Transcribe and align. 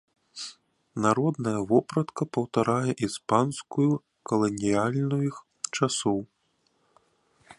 Народная 1.05 1.59
вопратка 1.71 2.21
паўтарае 2.37 2.91
іспанскую 3.09 3.89
каланіяльных 4.31 5.33
часоў. 5.75 6.19